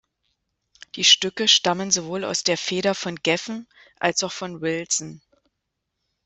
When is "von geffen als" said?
2.95-4.23